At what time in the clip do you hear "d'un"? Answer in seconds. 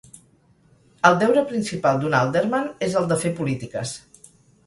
2.03-2.17